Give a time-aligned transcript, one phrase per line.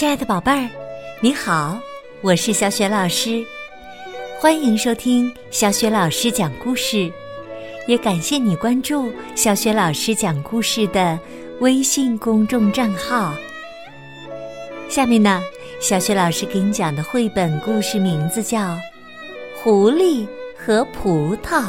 [0.00, 0.66] 亲爱的宝贝儿，
[1.20, 1.78] 你好，
[2.22, 3.44] 我是小雪老师，
[4.40, 7.12] 欢迎收听小雪老师讲故事，
[7.86, 11.20] 也感谢你关注小雪老师讲故事的
[11.60, 13.34] 微信公众账号。
[14.88, 15.42] 下面呢，
[15.82, 18.58] 小雪老师给你讲的绘本故事名字叫
[19.62, 20.26] 《狐狸
[20.56, 21.64] 和葡萄》，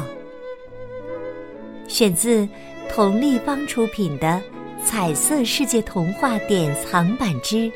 [1.86, 2.48] 选自
[2.90, 4.42] 童立方出品的
[4.86, 7.70] 《彩色世界童话典藏版之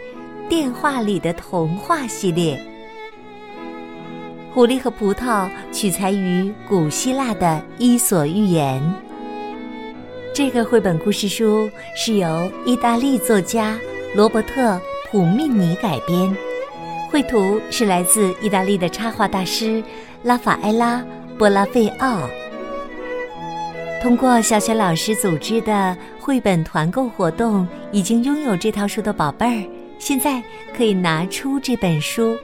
[0.48, 2.62] 电话里的童话》系列。
[4.54, 7.48] 狐狸和葡萄取材于古希腊的
[7.80, 8.80] 《伊索寓言》。
[10.34, 13.77] 这个绘本故事书是由意大利作家
[14.13, 14.62] 罗伯特·
[15.09, 16.38] 普密尼改编，
[17.09, 19.84] 绘图是来自意大利的插画大师
[20.21, 20.99] 拉法埃拉·
[21.38, 22.20] 波拉费奥。
[24.04, 29.66] 通过小学老师组织的绘本团购活动，已经拥有这套书的宝贝儿，
[30.05, 30.40] 现在
[30.72, 32.38] 可以拿出这本书，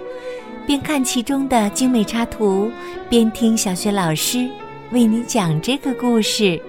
[0.66, 2.72] 边看其中的精美插图，
[3.08, 4.50] 边听小学老师
[4.90, 6.60] 为你讲这个故事：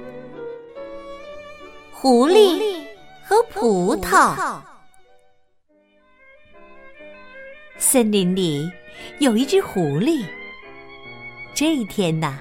[1.91, 2.61] 狐狸
[3.25, 4.61] 和葡萄。
[7.79, 8.71] 森林里
[9.19, 10.23] 有一只狐狸。
[11.55, 12.37] 这一天呐，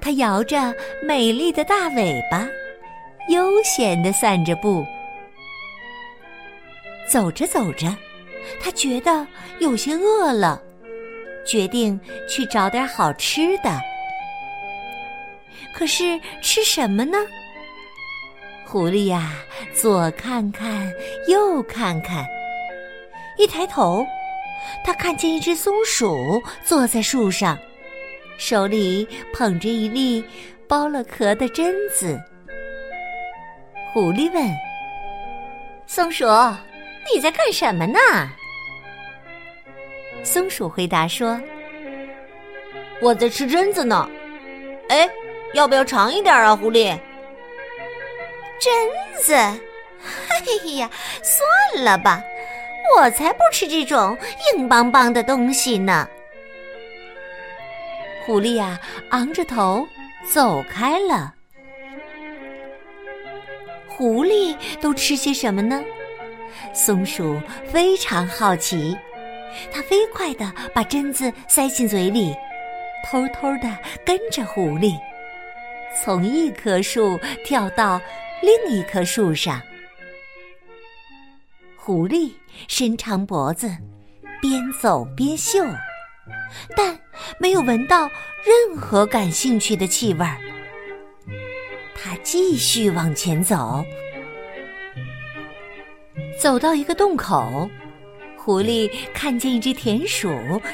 [0.00, 0.72] 它摇着
[1.02, 2.46] 美丽的大尾巴，
[3.28, 4.86] 悠闲地散着步。
[7.10, 7.96] 走着走着，
[8.60, 9.26] 它觉得
[9.58, 10.62] 有些饿了，
[11.46, 13.80] 决定去找点好吃的。
[15.74, 17.18] 可是吃什么呢？
[18.66, 19.32] 狐狸呀，
[19.72, 20.92] 左看看，
[21.28, 22.26] 右看看，
[23.36, 24.04] 一抬头。
[24.84, 27.56] 他看见一只松鼠坐在树上，
[28.38, 30.22] 手里捧着一粒
[30.68, 32.20] 剥了壳的榛子。
[33.92, 34.44] 狐狸问
[35.86, 36.26] ：“松鼠，
[37.14, 37.98] 你在干什么呢？”
[40.24, 41.40] 松鼠回答说
[43.00, 44.08] ：“我在吃榛子呢。
[44.88, 45.08] 哎，
[45.54, 46.96] 要不要尝一点啊，狐狸？”
[48.60, 48.68] 榛
[49.22, 49.34] 子？
[49.34, 49.58] 哎
[50.76, 50.90] 呀，
[51.22, 52.22] 算了吧。
[52.96, 54.16] 我才不吃这种
[54.56, 56.08] 硬邦邦的东西呢！
[58.24, 58.80] 狐狸呀，
[59.10, 59.86] 昂着头
[60.24, 61.34] 走开了。
[63.86, 65.84] 狐狸都吃些什么呢？
[66.72, 68.96] 松鼠非常好奇，
[69.72, 72.34] 它飞快地把榛子塞进嘴里，
[73.10, 74.94] 偷偷地跟着狐狸，
[76.02, 78.00] 从一棵树跳到
[78.42, 79.60] 另一棵树上。
[81.76, 82.32] 狐狸
[82.68, 83.70] 伸长脖子，
[84.42, 85.64] 边走边嗅，
[86.76, 86.98] 但
[87.38, 88.02] 没有闻到
[88.44, 90.36] 任何感兴趣的气味儿。
[92.00, 93.82] 它继续往前走，
[96.38, 97.68] 走到一个洞口，
[98.36, 100.30] 狐狸看见一只田鼠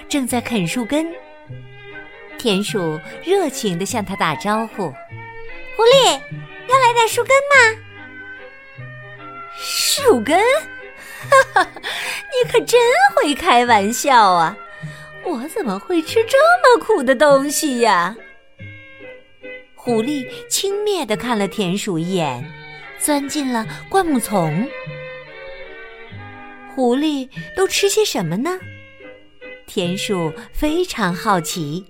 [0.08, 1.06] 正在啃树根。
[2.38, 4.90] 田鼠热情地向它打招呼
[5.74, 6.20] ：“狐狸，
[6.68, 7.80] 要来点树根吗？”
[9.58, 10.38] 树根。
[11.30, 12.78] 哈哈，你可真
[13.16, 14.54] 会开玩笑啊！
[15.24, 18.14] 我怎么会吃这么苦的东西呀？
[19.74, 22.44] 狐狸轻蔑地看了田鼠一眼，
[22.98, 24.68] 钻进了灌木丛。
[26.74, 28.58] 狐狸都吃些什么呢？
[29.66, 31.84] 田鼠非常好奇，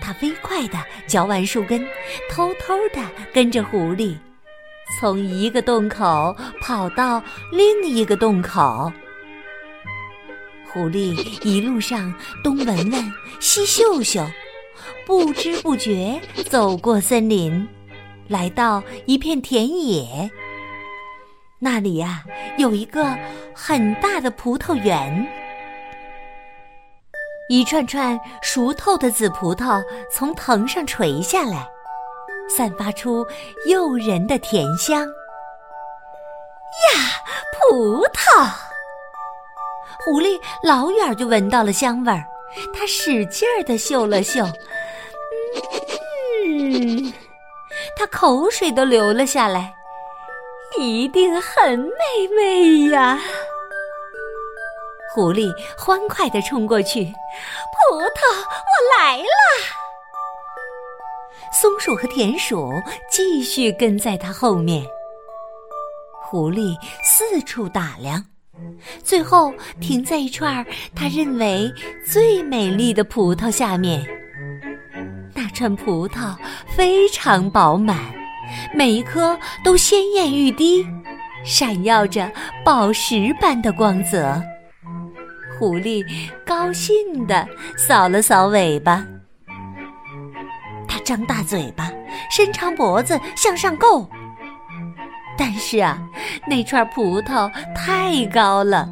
[0.00, 0.78] 它飞快地
[1.08, 1.84] 嚼完树根，
[2.30, 4.16] 偷偷地跟着狐狸。
[5.00, 8.92] 从一个洞口跑到另一个洞口，
[10.70, 14.24] 狐狸一路上东闻闻西嗅嗅，
[15.04, 17.66] 不知不觉走过森林，
[18.28, 20.30] 来到一片田野。
[21.64, 22.24] 那里呀，
[22.58, 23.16] 有一个
[23.54, 25.24] 很大的葡萄园，
[27.48, 29.80] 一串串熟透的紫葡萄
[30.10, 31.64] 从藤上垂下来。
[32.48, 33.24] 散发出
[33.68, 35.02] 诱人的甜香。
[35.02, 35.12] 呀，
[37.70, 38.50] 葡萄！
[40.04, 42.24] 狐狸老远就闻到了香味儿，
[42.74, 44.44] 它使劲儿的嗅了嗅，
[46.44, 47.12] 嗯，
[47.96, 49.72] 它口水都流了下来，
[50.78, 53.20] 一定很美味呀！
[55.14, 59.26] 狐狸欢快的冲过去，葡萄，我来啦！
[61.52, 62.72] 松鼠和田鼠
[63.10, 64.84] 继续跟在它后面。
[66.22, 66.74] 狐狸
[67.04, 68.24] 四处打量，
[69.04, 70.64] 最后停在一串
[70.96, 71.70] 他认为
[72.10, 74.02] 最美丽的葡萄下面。
[75.34, 76.34] 那串葡萄
[76.74, 77.98] 非常饱满，
[78.74, 80.86] 每一颗都鲜艳欲滴，
[81.44, 82.30] 闪耀着
[82.64, 84.42] 宝石般的光泽。
[85.58, 86.04] 狐狸
[86.44, 87.46] 高兴地
[87.76, 89.06] 扫了扫尾巴。
[90.88, 91.92] 它张大嘴巴，
[92.30, 94.08] 伸长脖子向上够。
[95.36, 95.98] 但是啊，
[96.46, 98.88] 那串葡萄太高了。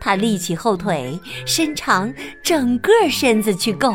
[0.00, 3.94] 它立起后腿，伸长整个身子去够。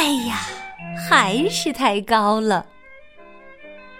[0.00, 0.38] 哎呀，
[0.96, 2.64] 还是太高了。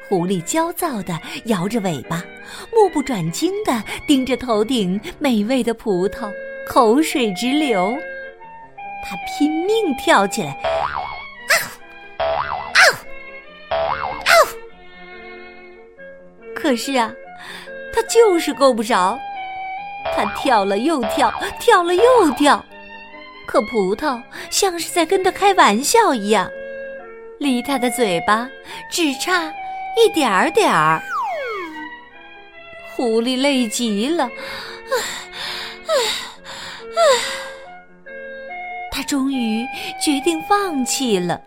[0.08, 2.24] 狐狸焦躁地摇着尾巴，
[2.72, 6.32] 目不转睛地盯着头顶美味的葡萄，
[6.66, 7.94] 口水直流。
[9.04, 10.88] 它拼命跳起来，啊
[12.16, 12.24] 啊
[14.24, 14.32] 啊！
[16.56, 17.12] 可是啊，
[17.92, 19.18] 它就是够不着。
[20.16, 22.64] 它跳了又跳，跳了又跳，
[23.50, 26.48] 可葡萄像是在跟他开玩笑一样，
[27.40, 28.48] 离他的嘴巴
[28.92, 29.52] 只差
[29.96, 31.02] 一点儿点儿。
[32.94, 34.30] 狐狸累极了，
[38.92, 39.66] 他终于
[40.00, 41.40] 决定放弃了，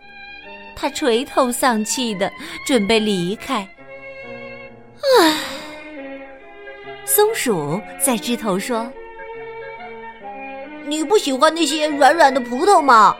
[0.76, 2.30] 他垂头丧气的
[2.66, 3.66] 准备离开。
[5.18, 5.38] 唉，
[7.06, 8.92] 松鼠在枝头说
[10.86, 13.16] ：“你不喜欢那些软软的葡萄吗？”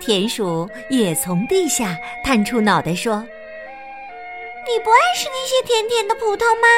[0.00, 3.20] 田鼠也从地下探出脑袋说
[4.66, 6.68] ：“你不爱吃那些甜甜的葡萄吗？”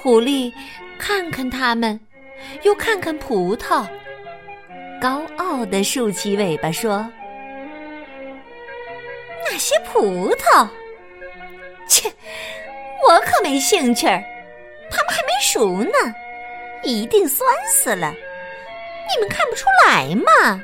[0.00, 0.52] 狐狸
[0.98, 1.98] 看看它们。
[2.62, 3.86] 又看看葡萄，
[4.98, 7.06] 高傲的竖起尾巴说
[9.44, 10.66] ：“那些葡萄，
[11.86, 12.10] 切，
[13.06, 14.24] 我可没兴趣儿。
[14.90, 16.14] 它们还没熟呢，
[16.82, 18.12] 一定酸死了。
[18.12, 20.60] 你们看不出来吗？”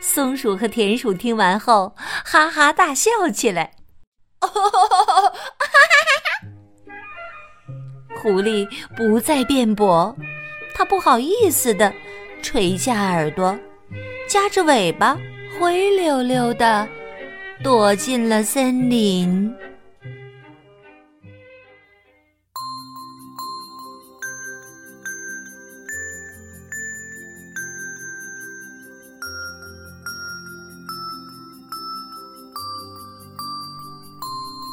[0.00, 3.72] 松鼠和田鼠听完后，哈哈大笑起来。
[4.40, 4.48] 哦
[8.20, 10.14] 狐狸不再辩驳，
[10.74, 11.92] 它不好意思的
[12.42, 13.58] 垂下耳朵，
[14.28, 15.18] 夹着尾巴
[15.58, 16.86] 灰溜溜的
[17.64, 19.52] 躲进了森林。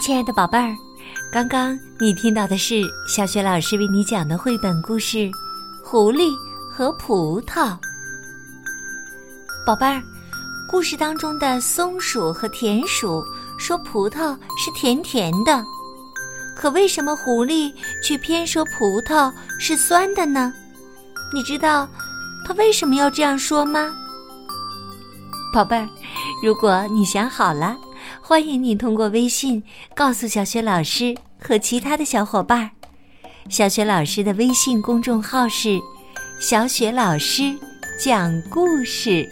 [0.10, 0.76] 亲爱的宝贝儿。
[1.32, 5.18] 刚刚你听到的是小雪老师为你讲的绘本故事
[5.84, 6.36] 《狐狸
[6.68, 7.78] 和葡萄》。
[9.68, 10.02] 宝贝儿，
[10.68, 13.24] 故事当中的松鼠和田鼠
[13.60, 15.64] 说葡萄是甜甜的，
[16.56, 17.72] 可为什么狐狸
[18.04, 20.52] 却偏说葡萄是酸的呢？
[21.32, 21.88] 你知道
[22.44, 23.94] 他为什么要这样说吗？
[25.54, 25.88] 宝贝儿，
[26.44, 27.78] 如果你想好了。
[28.22, 29.64] 欢迎你通过微信
[29.96, 32.70] 告诉小雪老师和其他的小伙伴儿。
[33.50, 35.80] 小雪老师的微信公众号是
[36.40, 37.52] “小雪老师
[38.04, 39.28] 讲故事”。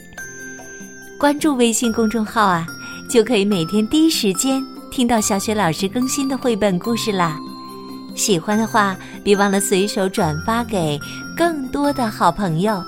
[1.19, 2.65] 关注微信公众号啊，
[3.09, 7.37] 就可以每天第一时间听到小雪老师更新的绘本故事啦。
[8.15, 10.99] 喜欢的话，别忘了随手转发给
[11.35, 12.83] 更多的好朋友，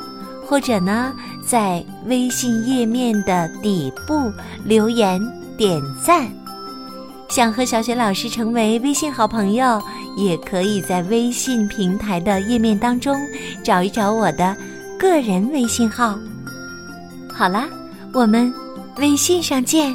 [0.46, 1.14] 或者呢，
[1.46, 4.32] 在微信页面的底部
[4.64, 5.22] 留言。
[5.60, 6.26] 点赞，
[7.28, 9.78] 想和小雪老师成为微信好朋友，
[10.16, 13.14] 也可以在微信平台的页面当中
[13.62, 14.56] 找一找我的
[14.98, 16.18] 个人微信号。
[17.34, 17.68] 好啦，
[18.14, 18.54] 我们
[19.00, 19.94] 微信上见。